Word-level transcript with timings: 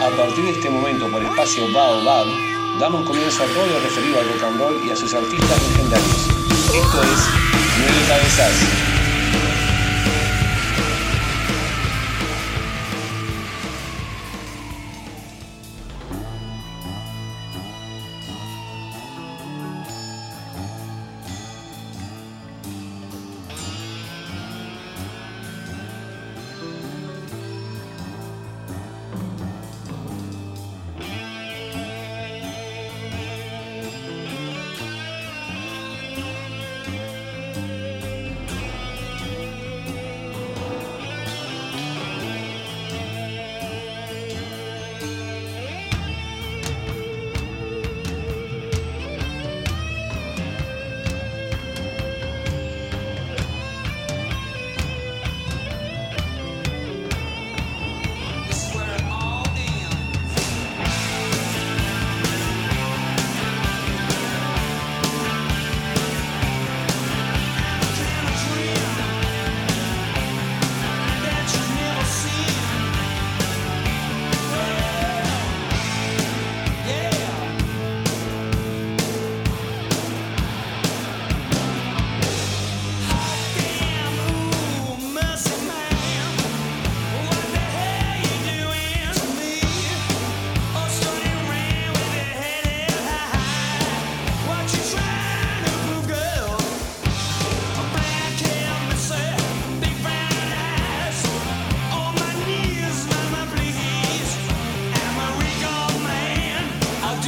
A 0.00 0.16
partir 0.16 0.44
de 0.44 0.50
este 0.50 0.70
momento, 0.70 1.08
por 1.08 1.22
espacio 1.22 1.70
Baobab, 1.72 2.26
damos 2.78 3.06
comienzo 3.06 3.42
a 3.42 3.46
todo 3.46 3.66
lo 3.66 3.80
referido 3.80 4.20
al 4.20 4.28
rock 4.28 4.42
and 4.44 4.60
roll 4.60 4.86
y 4.86 4.90
a 4.90 4.96
sus 4.96 5.12
artistas 5.14 5.62
legendarios. 5.68 6.28
Esto 6.74 7.02
es 7.02 7.28
Nueve 7.78 8.04
Cabezas. 8.08 8.93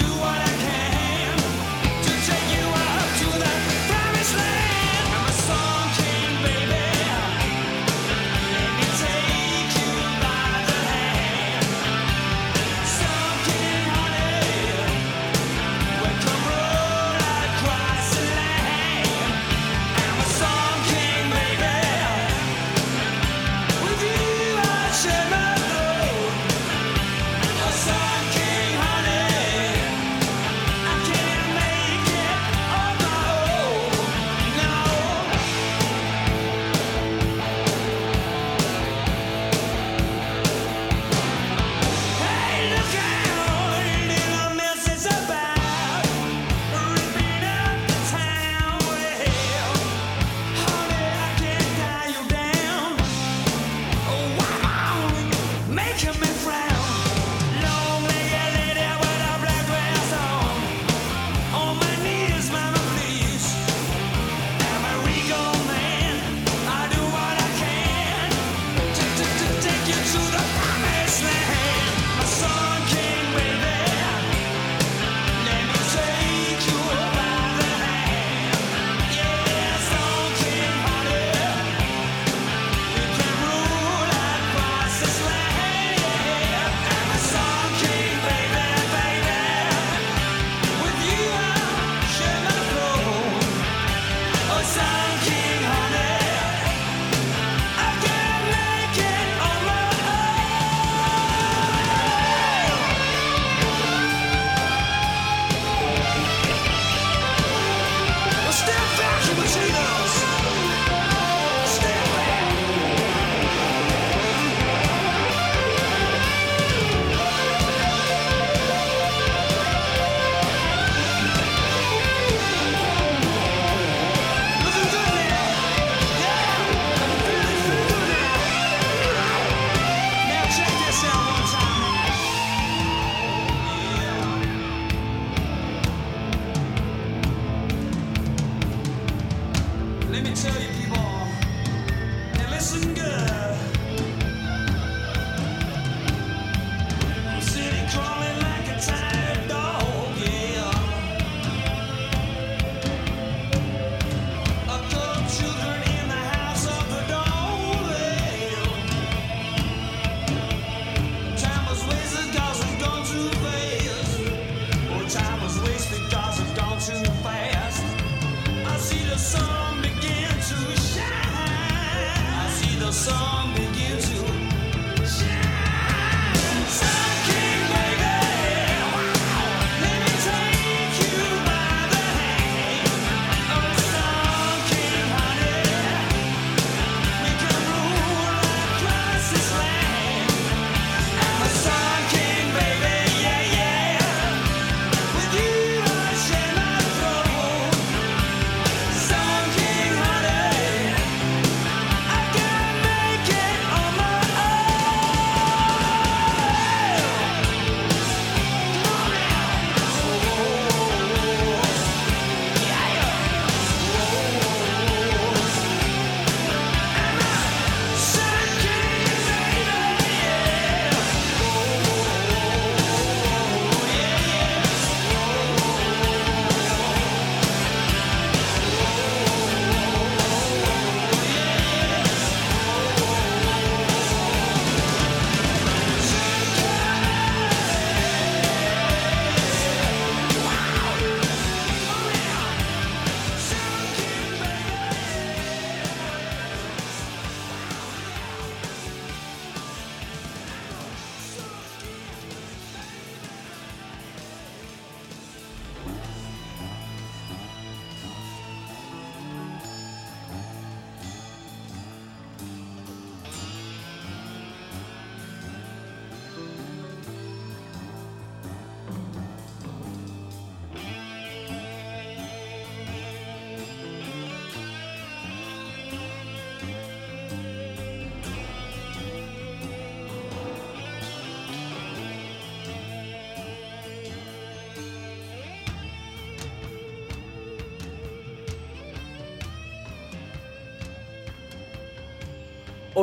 do 0.06 0.12
what 0.20 0.40
I 0.40 0.45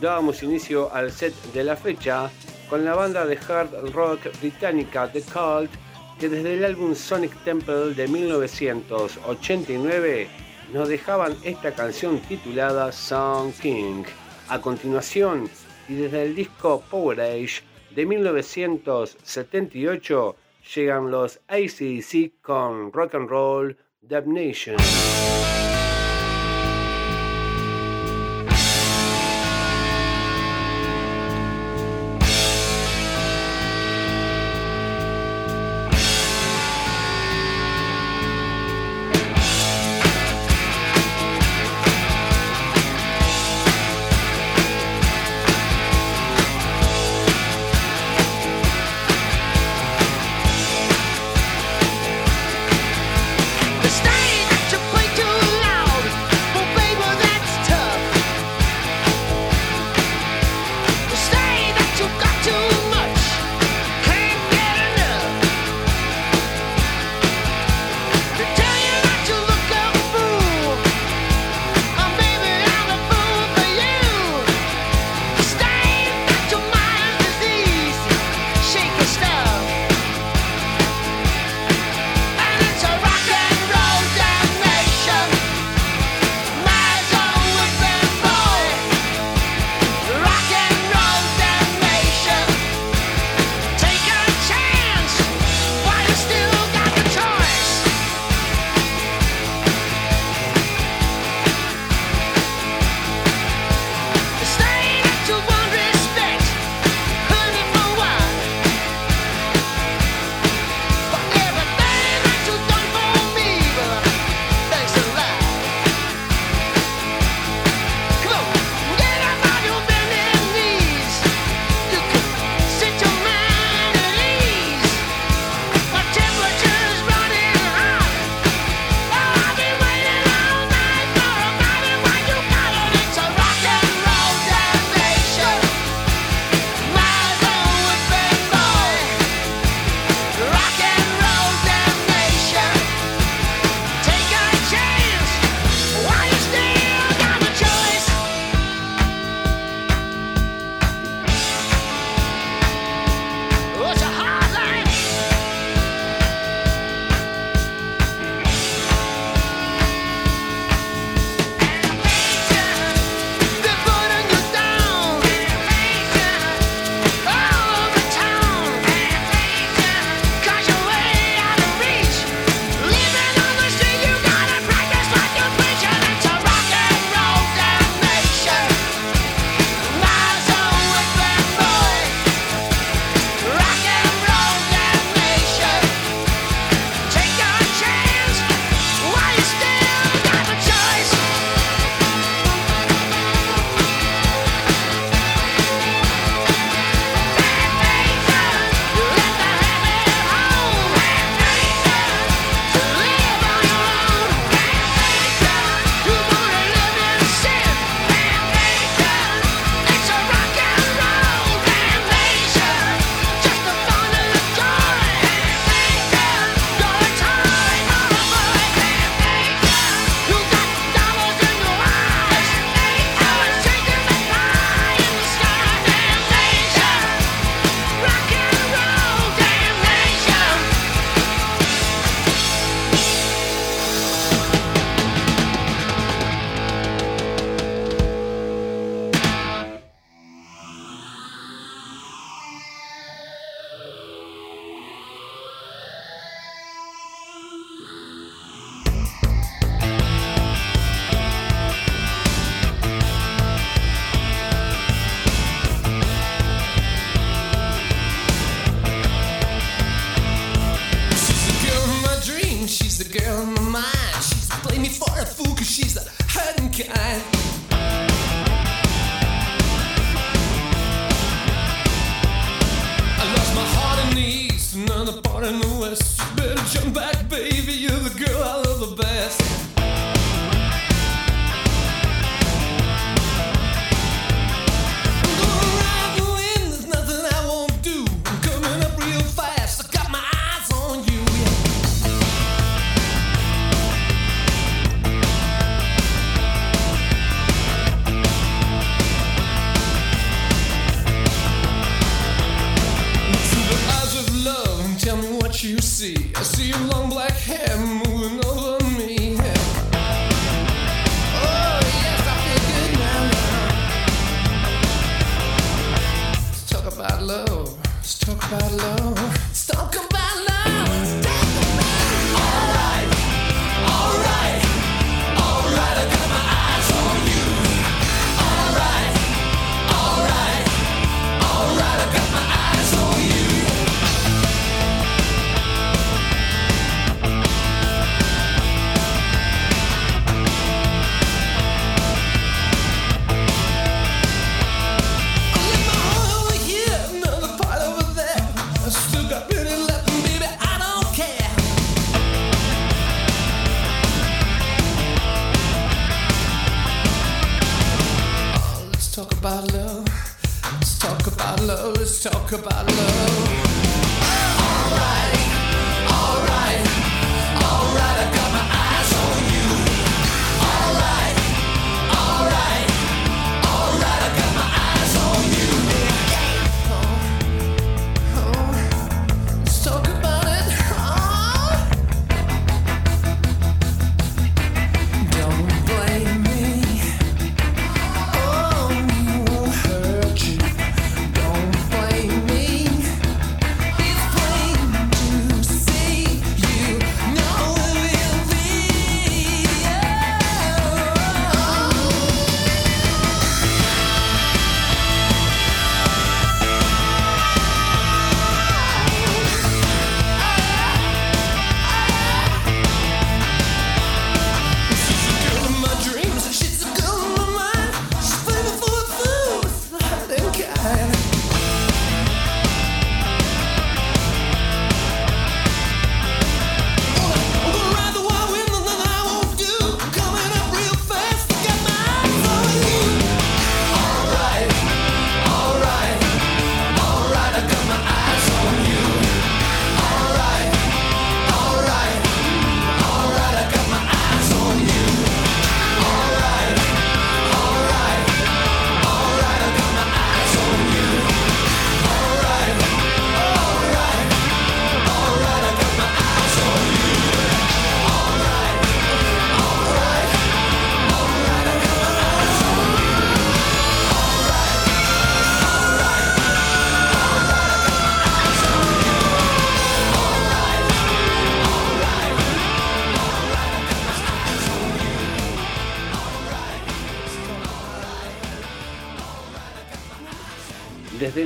Dábamos 0.00 0.42
inicio 0.42 0.92
al 0.92 1.12
set 1.12 1.32
de 1.52 1.62
la 1.62 1.76
fecha 1.76 2.28
con 2.68 2.84
la 2.84 2.96
banda 2.96 3.24
de 3.24 3.36
hard 3.36 3.92
rock 3.92 4.36
británica 4.40 5.12
The 5.12 5.22
Cult, 5.22 5.70
que 6.18 6.28
desde 6.28 6.54
el 6.54 6.64
álbum 6.64 6.96
Sonic 6.96 7.40
Temple 7.44 7.94
de 7.94 8.08
1989 8.08 10.26
nos 10.72 10.88
dejaban 10.88 11.36
esta 11.44 11.72
canción 11.72 12.18
titulada 12.18 12.90
Song 12.90 13.52
King. 13.62 14.02
A 14.48 14.60
continuación, 14.60 15.48
y 15.88 15.94
desde 15.94 16.24
el 16.24 16.34
disco 16.34 16.82
Power 16.90 17.20
Age 17.20 17.62
de 17.94 18.04
1978, 18.04 20.36
llegan 20.74 21.10
los 21.10 21.40
ACDC 21.48 22.32
con 22.42 22.92
Rock 22.92 23.14
and 23.14 23.30
Roll 23.30 23.78
Damnation. 24.02 24.76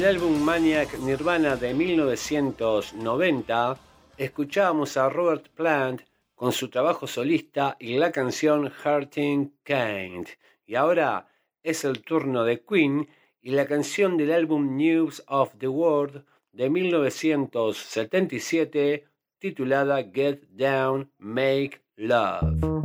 Álbum 0.08 0.42
Maniac 0.42 0.98
Nirvana 1.00 1.56
de 1.56 1.74
1990, 1.74 3.78
escuchábamos 4.16 4.96
a 4.96 5.10
Robert 5.10 5.50
Plant 5.50 6.00
con 6.34 6.52
su 6.52 6.70
trabajo 6.70 7.06
solista 7.06 7.76
y 7.78 7.98
la 7.98 8.10
canción 8.10 8.72
Hurting 8.82 9.52
Kind. 9.62 10.28
Y 10.64 10.76
ahora 10.76 11.28
es 11.62 11.84
el 11.84 12.02
turno 12.02 12.44
de 12.44 12.64
Queen 12.64 13.06
y 13.42 13.50
la 13.50 13.66
canción 13.66 14.16
del 14.16 14.32
álbum 14.32 14.78
News 14.78 15.22
of 15.26 15.52
the 15.58 15.68
World 15.68 16.24
de 16.52 16.70
1977 16.70 19.04
titulada 19.38 20.02
Get 20.04 20.44
Down, 20.48 21.12
Make 21.18 21.82
Love. 21.96 22.77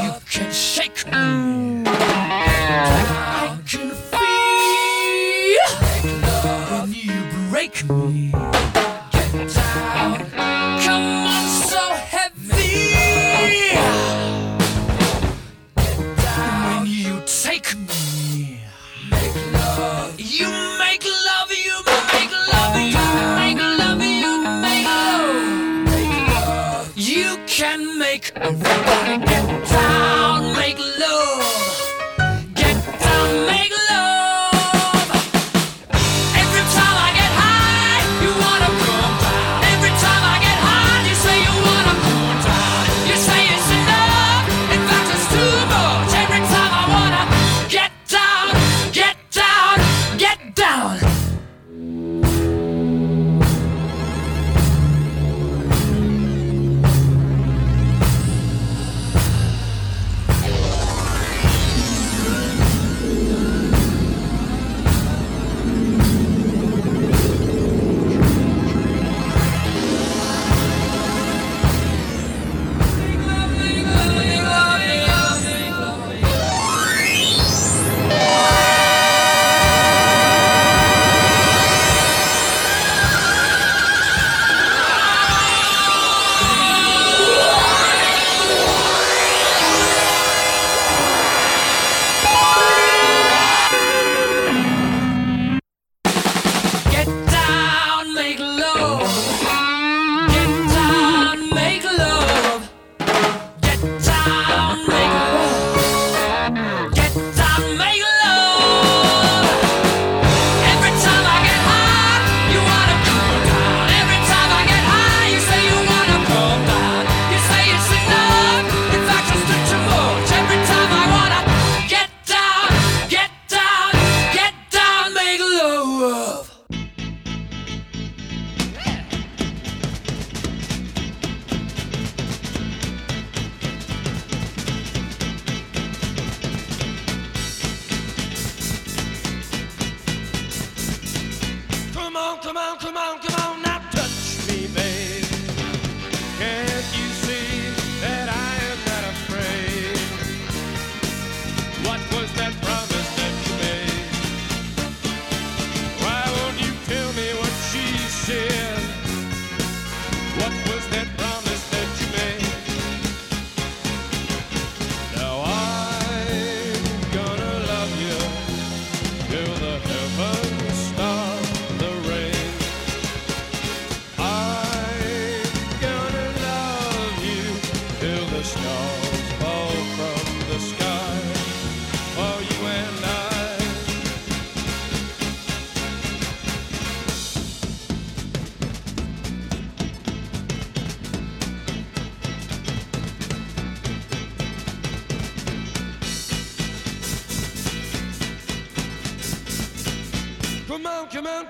You 0.04 0.13
can 0.30 0.52
shake 0.52 1.06
me. 1.08 1.84
I 1.86 3.58
can 3.66 3.92
you 6.94 7.24
break 7.50 7.89
me. 7.89 8.23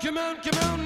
Come 0.04 0.18
on, 0.18 0.36
come 0.36 0.58
on, 0.64 0.83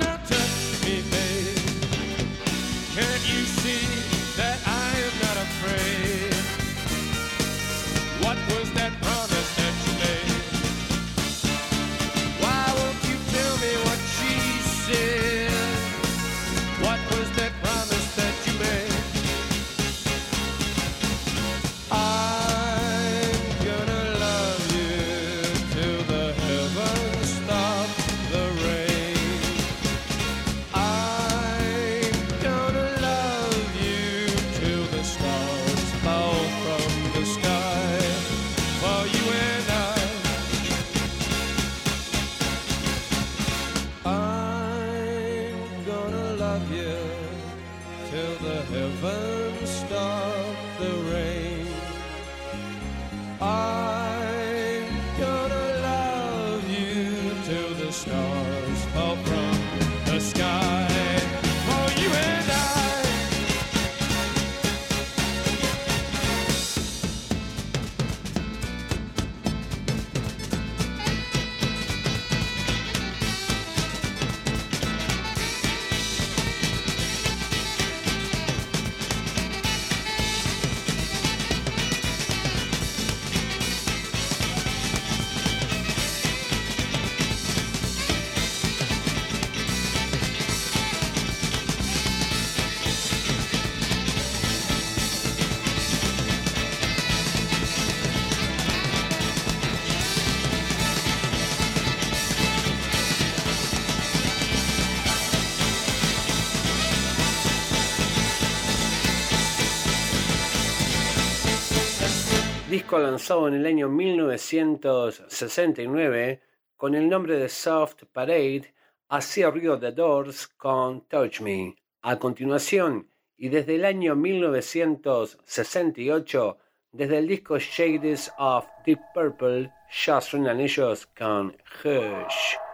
disco 112.98 113.10
lanzado 113.10 113.48
en 113.48 113.54
el 113.54 113.66
año 113.66 113.88
1969 113.88 116.42
con 116.76 116.94
el 116.96 117.08
nombre 117.08 117.38
de 117.38 117.48
Soft 117.48 118.02
Parade, 118.12 118.74
así 119.08 119.44
abrió 119.44 119.76
de 119.76 119.92
Doors 119.92 120.48
con 120.48 121.06
Touch 121.06 121.40
Me. 121.40 121.76
A 122.02 122.18
continuación, 122.18 123.08
y 123.36 123.50
desde 123.50 123.76
el 123.76 123.84
año 123.84 124.16
1968, 124.16 126.58
desde 126.90 127.18
el 127.18 127.28
disco 127.28 127.58
Shades 127.58 128.32
of 128.38 128.66
Deep 128.84 128.98
Purple, 129.14 129.72
ya 130.04 130.20
suenan 130.20 130.58
ellos 130.60 131.06
con 131.16 131.56
Hush. 131.84 132.67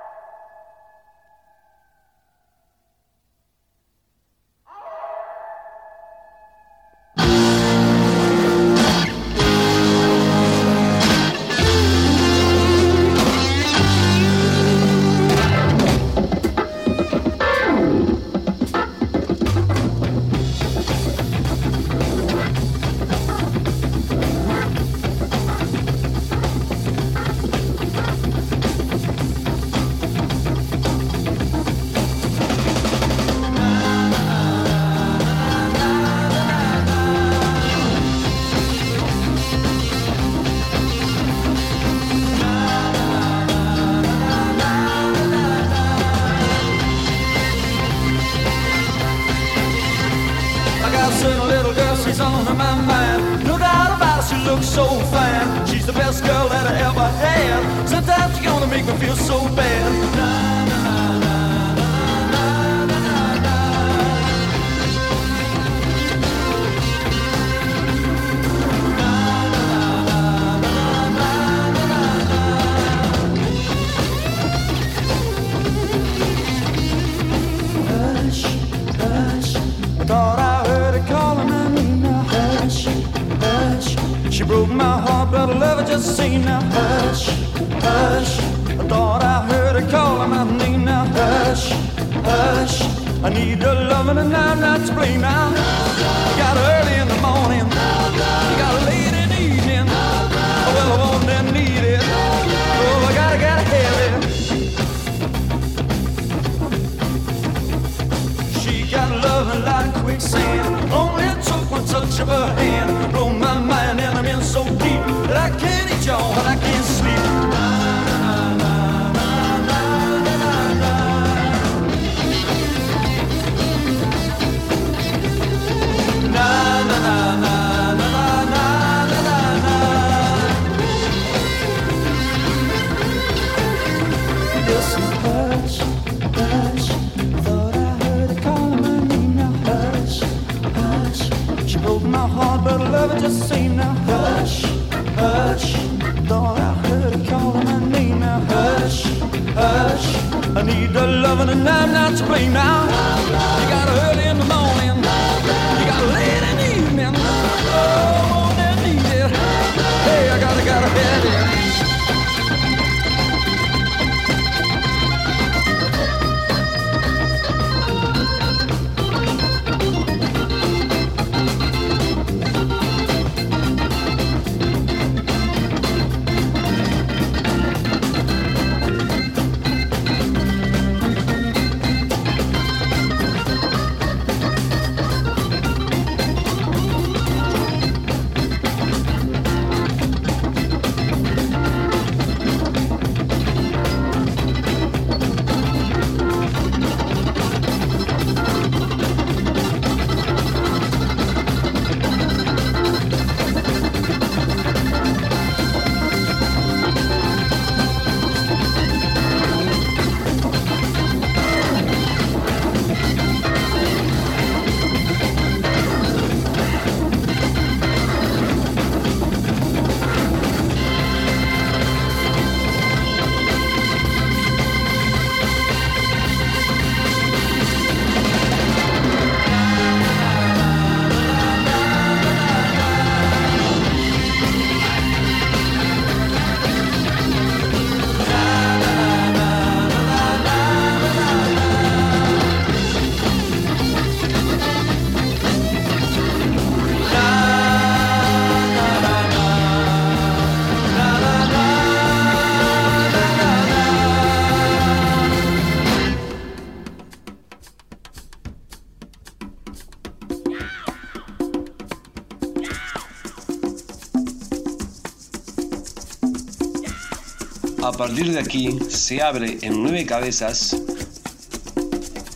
partir 268.06 268.32
de 268.34 268.38
aquí 268.38 268.78
se 268.90 269.22
abre 269.22 269.56
en 269.62 269.82
nueve 269.82 270.04
cabezas 270.04 270.76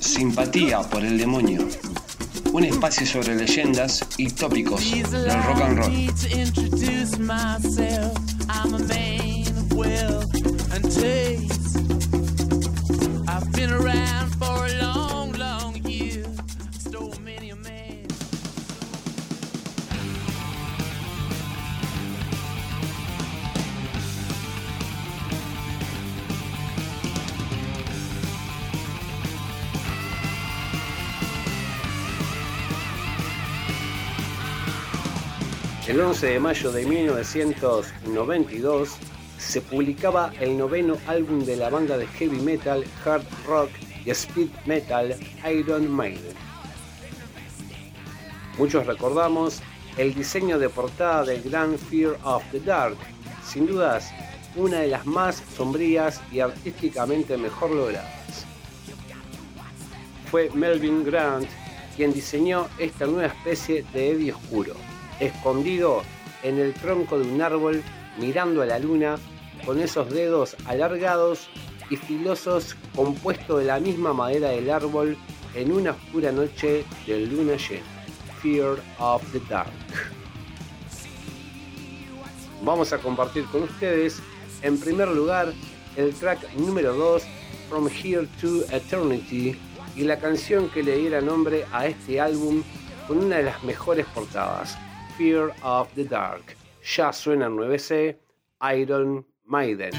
Simpatía 0.01 0.81
por 0.81 1.05
el 1.05 1.19
Demonio, 1.19 1.69
un 2.53 2.65
espacio 2.65 3.07
sobre 3.07 3.35
leyendas 3.37 4.03
y 4.17 4.31
tópicos 4.31 4.91
del 4.91 5.43
rock 5.43 5.61
and 5.61 5.79
roll. 5.79 5.93
El 35.89 36.01
11 36.03 36.27
de 36.27 36.39
mayo 36.39 36.71
de 36.71 36.85
1992 36.85 38.91
se 39.39 39.63
publicaba 39.63 40.31
el 40.39 40.59
noveno 40.59 40.99
álbum 41.07 41.47
de 41.47 41.57
la 41.57 41.71
banda 41.71 41.97
de 41.97 42.07
heavy 42.07 42.39
metal, 42.41 42.85
hard 43.07 43.25
rock 43.47 43.71
y 44.05 44.11
speed 44.11 44.51
metal 44.67 45.17
Iron 45.51 45.91
Maiden. 45.91 46.37
Muchos 48.59 48.87
recordamos 48.87 49.63
el 49.97 50.13
diseño 50.13 50.59
de 50.59 50.69
portada 50.69 51.25
del 51.25 51.41
Grand 51.41 51.79
Fear 51.79 52.19
of 52.23 52.43
the 52.53 52.61
Dark, 52.61 52.99
sin 53.43 53.67
dudas 53.67 54.11
una 54.57 54.81
de 54.81 54.89
las 54.89 55.07
más 55.07 55.43
sombrías 55.57 56.21
y 56.31 56.41
artísticamente 56.41 57.39
mejor 57.39 57.71
logradas. 57.71 58.45
Fue 60.31 60.51
Melvin 60.53 61.03
Grant 61.03 61.49
quien 61.97 62.13
diseñó 62.13 62.69
esta 62.79 63.07
nueva 63.07 63.29
especie 63.29 63.87
de 63.95 64.11
Eddie 64.11 64.35
oscuro, 64.35 64.75
escondido 65.21 66.03
en 66.43 66.59
el 66.59 66.75
tronco 66.75 67.19
de 67.19 67.29
un 67.29 67.43
árbol 67.43 67.83
mirando 68.19 68.63
a 68.63 68.67
la 68.67 68.79
luna 68.79 69.17
con 69.65 69.81
esos 69.81 70.11
dedos 70.11 70.57
alargados 70.67 71.49
y 71.91 71.97
filosos 71.97 72.77
compuestos 72.95 73.61
de 73.61 73.67
la 73.67 73.81
misma 73.81 74.13
madera 74.13 74.51
del 74.51 74.71
árbol 74.71 75.17
en 75.55 75.73
una 75.73 75.93
oscura 75.93 76.33
noche 76.33 76.85
de 77.07 77.27
luna 77.27 77.57
llena. 77.57 77.85
Fear 78.43 78.79
of 78.99 79.23
the 79.33 79.41
Dark. 79.49 79.73
Vamos 82.63 82.93
a 82.93 82.99
compartir 82.99 83.45
con 83.47 83.65
ustedes 83.65 84.21
en 84.63 84.79
primer 84.79 85.09
lugar 85.09 85.53
el 85.97 86.15
track 86.15 86.53
número 86.55 86.95
2 86.95 87.23
From 87.69 87.89
Here 87.89 88.29
to 88.41 88.63
Eternity 88.71 89.59
y 89.97 90.03
la 90.03 90.19
canción 90.19 90.69
que 90.71 90.83
le 90.83 90.97
diera 90.97 91.21
nombre 91.21 91.67
a 91.73 91.87
este 91.87 92.21
álbum 92.21 92.63
con 93.07 93.19
una 93.19 93.37
de 93.37 93.45
las 93.45 93.65
mejores 93.65 94.07
portadas, 94.07 94.79
Fear 95.19 95.53
of 95.65 95.93
the 95.97 96.05
Dark. 96.05 96.57
Ya 96.97 97.13
suena 97.13 97.47
en 97.47 97.57
9C, 97.57 98.17
Iron 98.61 99.27
Maiden. 99.45 99.91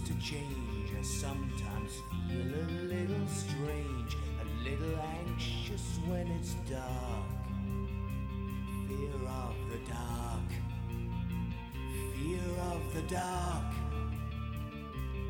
To 0.00 0.14
change, 0.14 0.90
I 0.98 1.02
sometimes 1.02 1.92
feel 2.28 2.40
a 2.40 2.66
little 2.82 3.26
strange, 3.28 4.16
a 4.40 4.68
little 4.68 4.98
anxious 4.98 5.98
when 6.08 6.26
it's 6.28 6.54
dark. 6.68 7.26
Fear 8.88 9.28
of 9.28 9.54
the 9.70 9.78
dark, 9.88 10.50
fear 12.14 12.50
of 12.72 12.94
the 12.94 13.02
dark. 13.02 13.72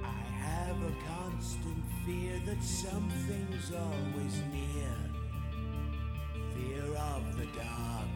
I 0.02 0.22
have 0.40 0.76
a 0.82 0.94
constant 1.08 1.84
fear 2.06 2.40
that 2.46 2.62
something's 2.62 3.70
always 3.72 4.36
near. 4.52 4.96
Fear 6.54 6.96
of 6.96 7.36
the 7.36 7.46
dark, 7.58 8.14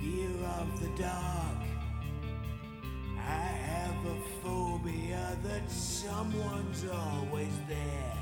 fear 0.00 0.30
of 0.58 0.80
the 0.80 1.02
dark. 1.02 1.49
Have 3.70 4.06
a 4.06 4.16
phobia 4.42 5.38
that 5.44 5.70
someone's 5.70 6.84
always 6.92 7.54
there. 7.68 8.19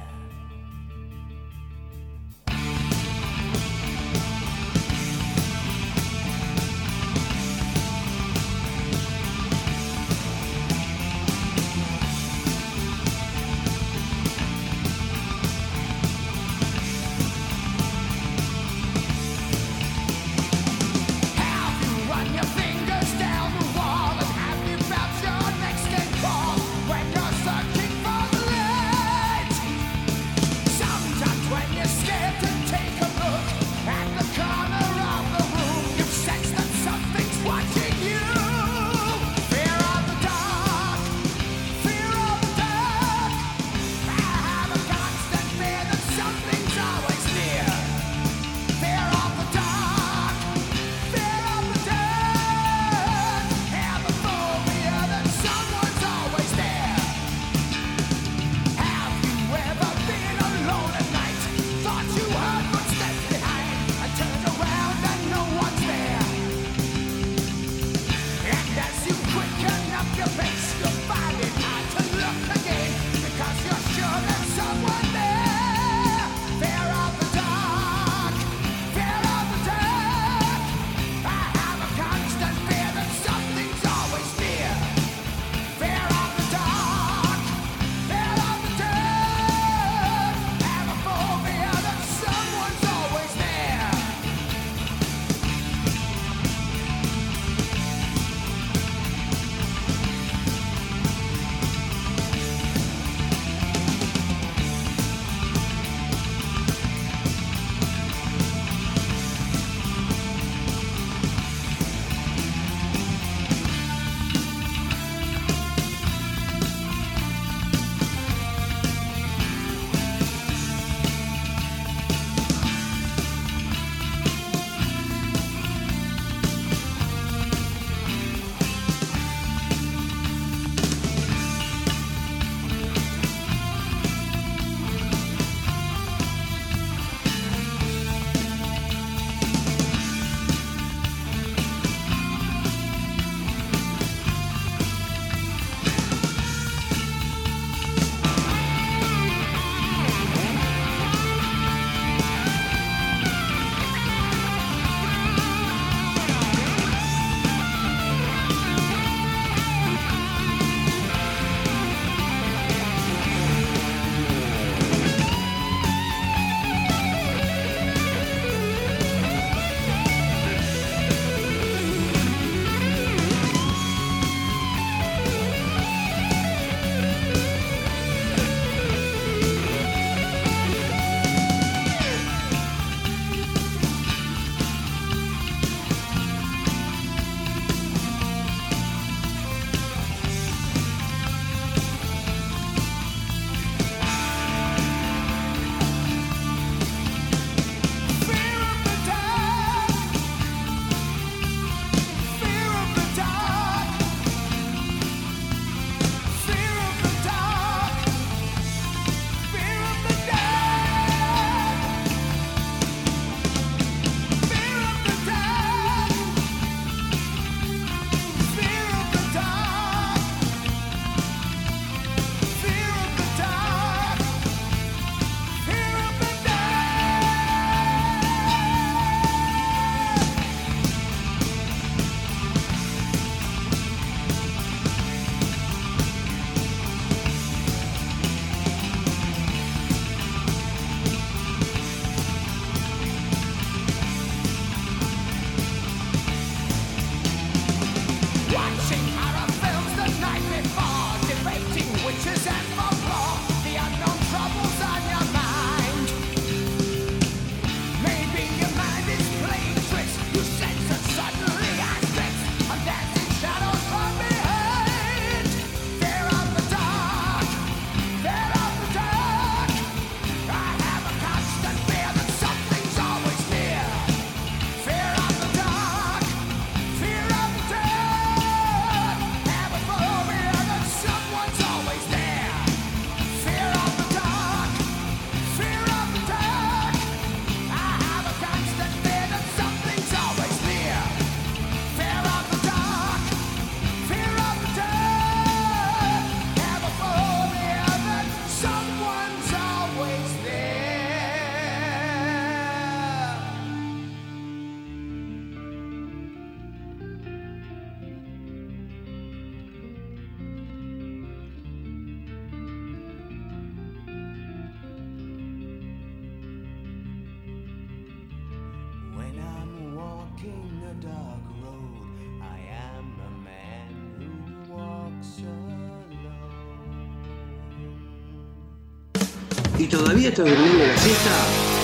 Todavía 329.89 330.28
estás 330.28 330.47
durmiendo 330.47 330.86
la 330.86 330.97
siesta? 330.99 331.30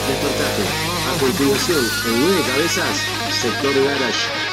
Despertate. 0.08 0.62
A 1.08 1.20
continuación, 1.20 1.84
en 2.06 2.20
nueve 2.20 2.42
cabezas, 2.46 2.98
sector 3.30 3.74
garage. 3.84 4.43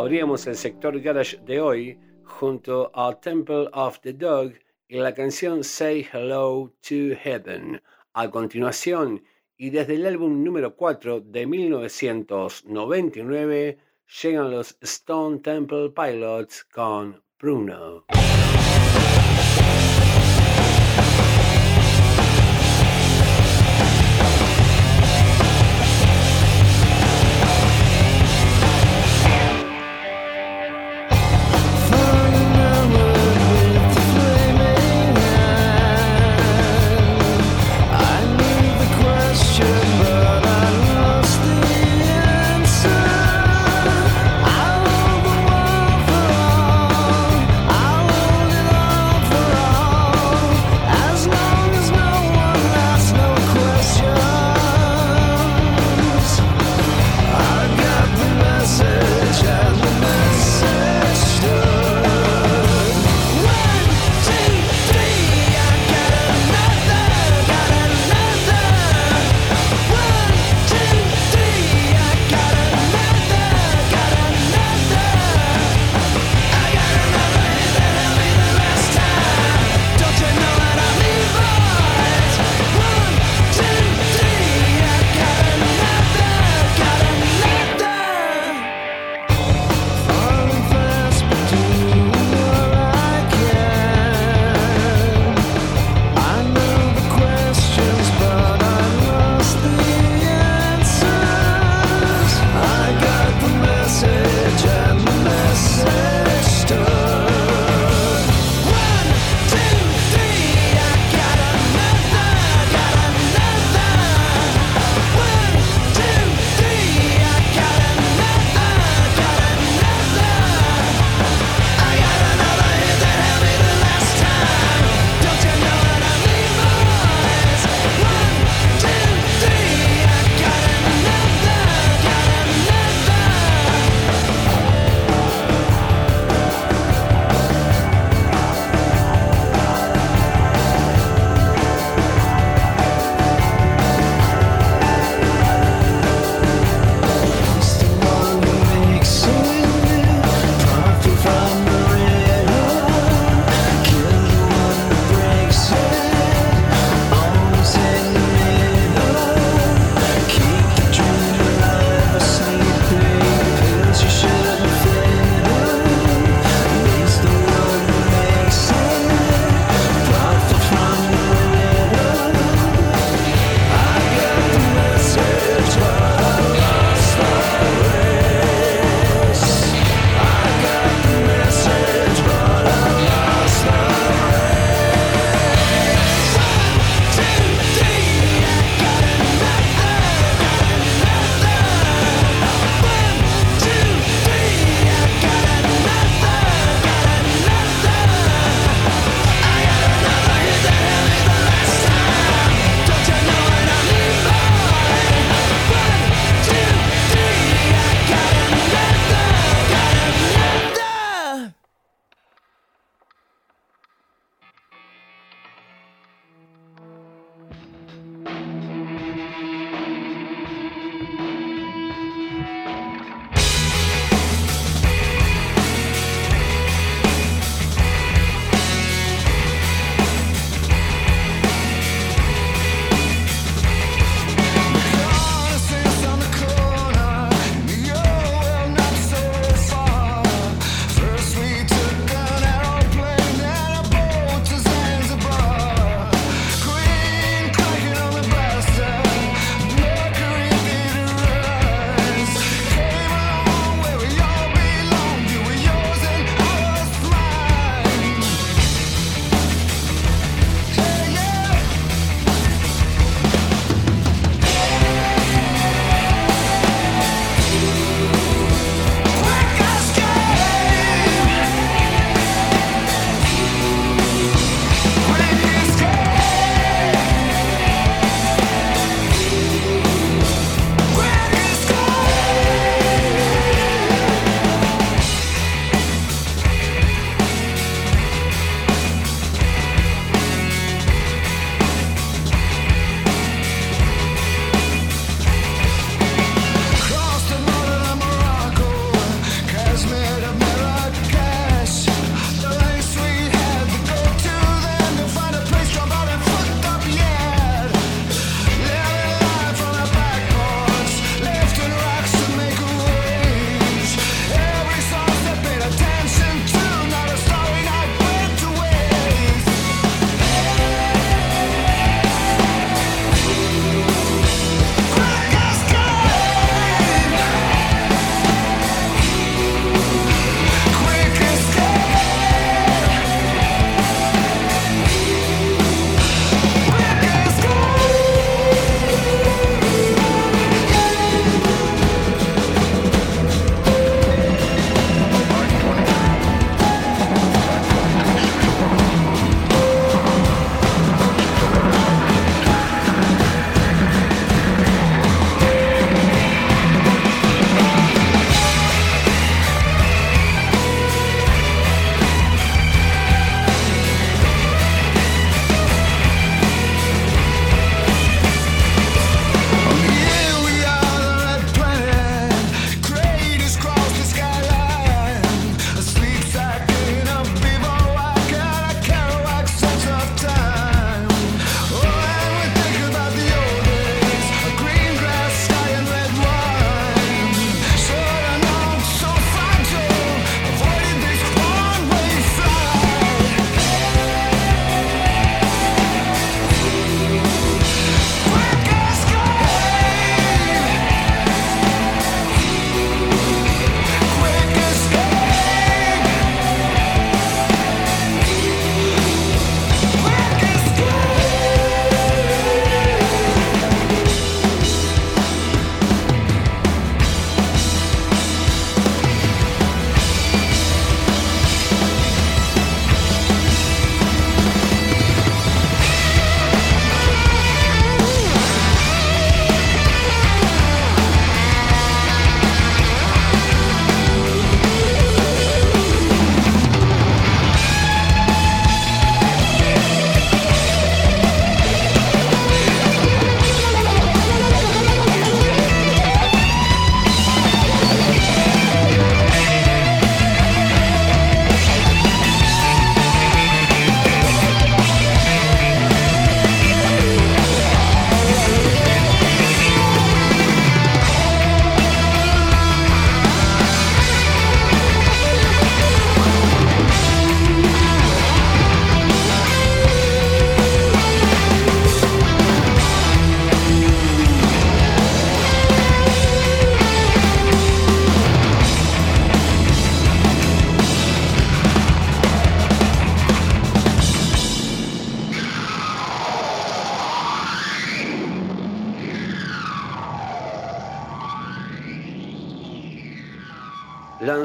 Abríamos 0.00 0.46
el 0.46 0.56
sector 0.56 0.98
garage 0.98 1.36
de 1.44 1.60
hoy 1.60 1.98
junto 2.24 2.90
a 2.94 3.20
Temple 3.20 3.68
of 3.74 4.00
the 4.00 4.14
Dog 4.14 4.54
y 4.88 4.96
la 4.96 5.12
canción 5.12 5.62
Say 5.62 6.08
Hello 6.10 6.72
to 6.80 7.14
Heaven. 7.22 7.82
A 8.14 8.30
continuación, 8.30 9.22
y 9.58 9.68
desde 9.68 9.96
el 9.96 10.06
álbum 10.06 10.42
número 10.42 10.74
4 10.74 11.20
de 11.20 11.46
1999, 11.46 13.78
llegan 14.22 14.50
los 14.50 14.78
Stone 14.80 15.40
Temple 15.40 15.90
Pilots 15.90 16.64
con 16.64 17.22
Bruno. 17.38 18.06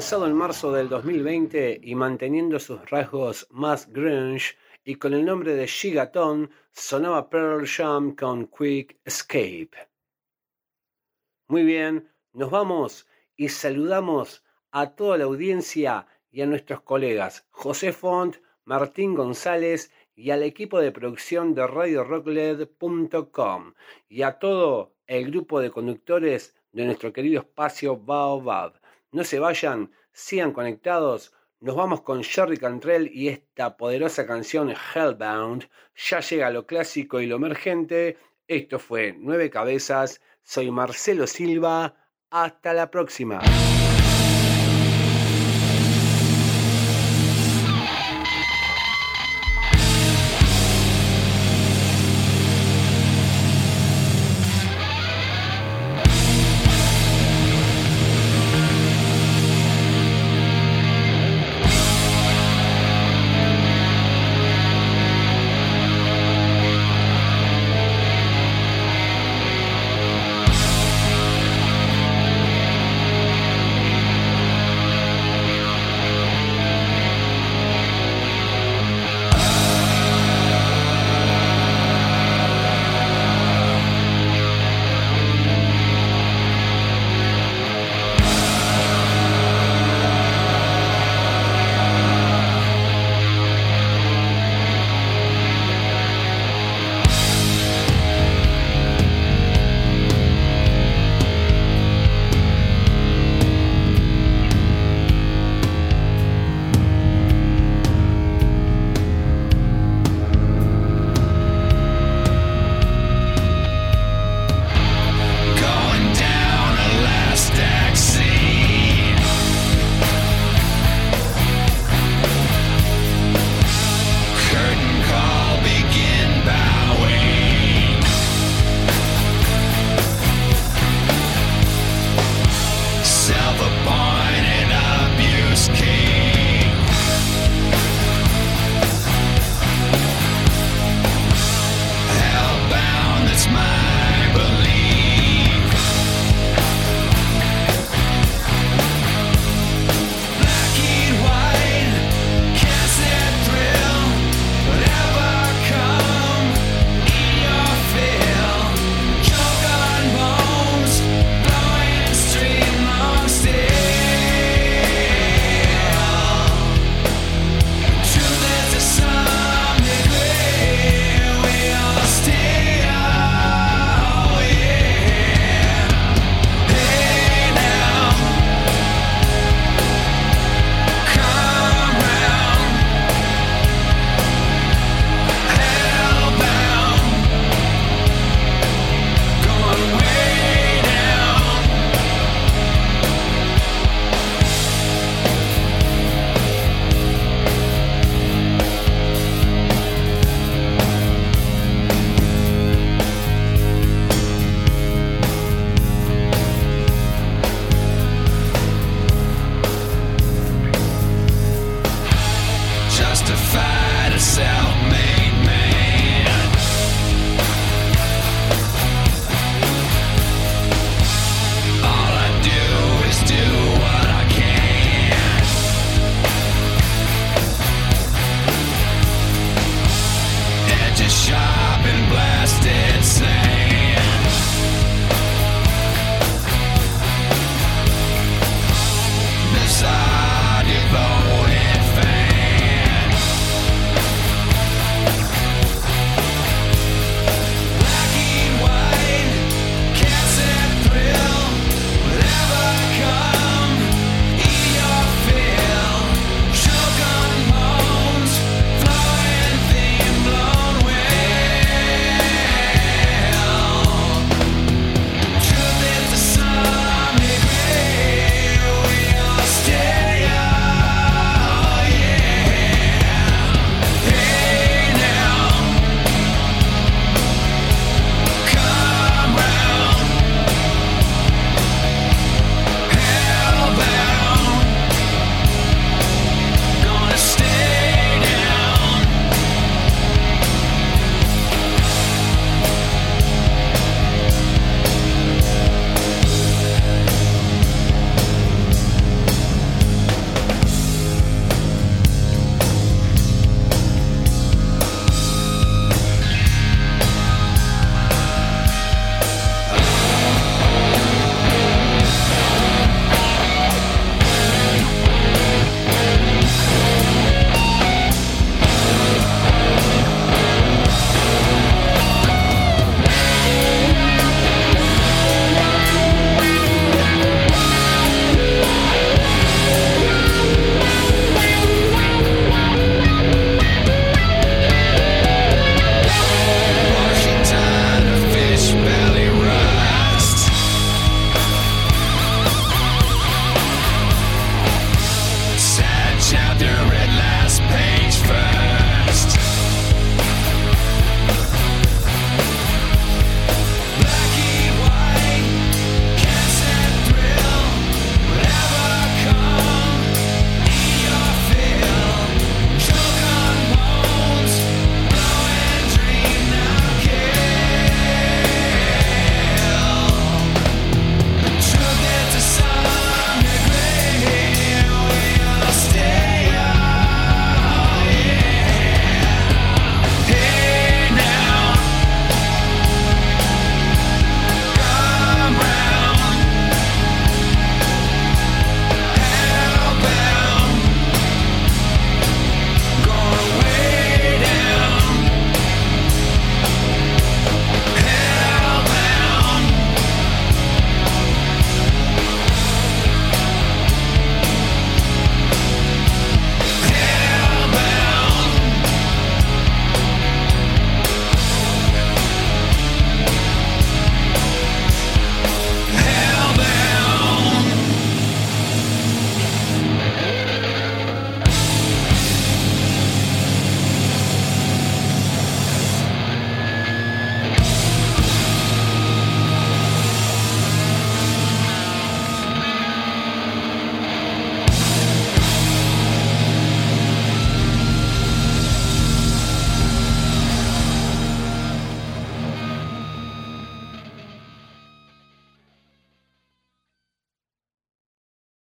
Lanzado 0.05 0.27
en 0.27 0.35
marzo 0.35 0.71
del 0.71 0.87
2020 0.87 1.79
y 1.81 1.95
manteniendo 1.95 2.59
sus 2.59 2.87
rasgos 2.91 3.47
más 3.49 3.91
grunge 3.91 4.55
y 4.83 4.97
con 4.97 5.15
el 5.15 5.25
nombre 5.25 5.55
de 5.55 5.67
Gigaton, 5.67 6.51
sonaba 6.71 7.27
Pearl 7.27 7.65
Jam 7.65 8.15
con 8.15 8.45
Quick 8.45 8.99
Escape. 9.03 9.71
Muy 11.47 11.63
bien, 11.63 12.07
nos 12.33 12.51
vamos 12.51 13.07
y 13.35 13.49
saludamos 13.49 14.43
a 14.69 14.95
toda 14.95 15.17
la 15.17 15.23
audiencia 15.23 16.05
y 16.29 16.41
a 16.41 16.45
nuestros 16.45 16.81
colegas 16.81 17.47
José 17.49 17.91
Font, 17.91 18.35
Martín 18.63 19.15
González 19.15 19.91
y 20.13 20.29
al 20.29 20.43
equipo 20.43 20.81
de 20.81 20.91
producción 20.91 21.55
de 21.55 21.65
RadioRockLed.com 21.65 23.73
y 24.07 24.21
a 24.21 24.37
todo 24.37 24.93
el 25.07 25.31
grupo 25.31 25.61
de 25.61 25.71
conductores 25.71 26.55
de 26.73 26.85
nuestro 26.85 27.11
querido 27.11 27.41
espacio 27.41 27.97
Baobab. 27.97 28.84
No 29.15 29.23
se 29.23 29.39
vayan, 29.39 29.91
sigan 30.11 30.51
conectados. 30.51 31.33
Nos 31.61 31.77
vamos 31.77 32.01
con 32.01 32.21
Jerry 32.21 32.57
Cantrell 32.57 33.09
y 33.13 33.29
esta 33.29 33.77
poderosa 33.77 34.27
canción 34.27 34.73
Hellbound. 34.93 35.69
Ya 35.95 36.19
llega 36.19 36.49
lo 36.49 36.65
clásico 36.65 37.21
y 37.21 37.25
lo 37.25 37.37
emergente. 37.37 38.17
Esto 38.45 38.77
fue 38.77 39.15
Nueve 39.17 39.49
Cabezas. 39.49 40.19
Soy 40.43 40.69
Marcelo 40.69 41.27
Silva. 41.27 41.95
Hasta 42.29 42.73
la 42.73 42.91
próxima. 42.91 43.39